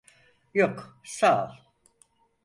Yok, 0.53 0.99
sağol. 1.03 1.51